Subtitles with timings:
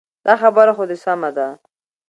[0.25, 1.47] دا خبره خو دې سمه ده.